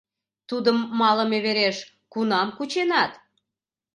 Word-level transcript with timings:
—Тудым 0.49 0.77
малыме 0.99 1.39
вереш 1.45 1.77
кунам 2.11 2.47
кученат? 2.57 3.11